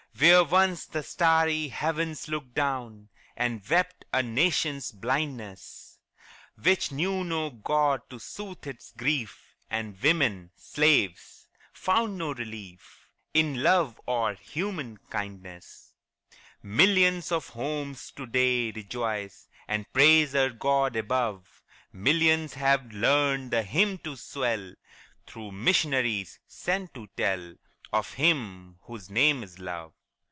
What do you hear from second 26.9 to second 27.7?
to tell